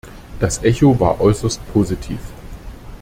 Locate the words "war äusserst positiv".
0.99-2.17